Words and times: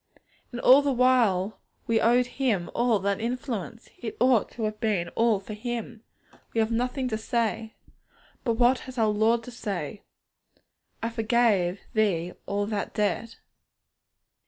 And 0.51 0.59
all 0.59 0.81
the 0.81 0.91
while 0.91 1.59
we 1.85 2.01
owed 2.01 2.25
Him 2.25 2.71
all 2.73 2.97
that 2.97 3.21
influence! 3.21 3.87
It 3.99 4.17
ought 4.19 4.49
to 4.53 4.63
have 4.63 4.79
been 4.79 5.09
all 5.09 5.39
for 5.39 5.53
Him! 5.53 6.01
We 6.55 6.59
have 6.59 6.71
nothing 6.71 7.07
to 7.09 7.19
say. 7.19 7.75
But 8.43 8.53
what 8.53 8.79
has 8.89 8.97
our 8.97 9.09
Lord 9.09 9.43
to 9.43 9.51
say? 9.51 10.01
'I 11.03 11.09
forgave 11.11 11.81
thee 11.93 12.33
all 12.47 12.65
that 12.65 12.95
debt!' 12.95 13.35